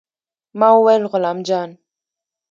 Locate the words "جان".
1.47-1.69